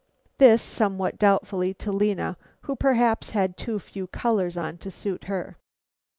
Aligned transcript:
This, 0.39 0.63
somewhat 0.63 1.19
doubtfully, 1.19 1.75
to 1.75 1.91
Lena, 1.91 2.35
who 2.61 2.75
perhaps 2.75 3.29
had 3.37 3.55
too 3.55 3.77
few 3.77 4.07
colors 4.07 4.57
on 4.57 4.79
to 4.79 4.89
suit 4.89 5.25
her. 5.25 5.57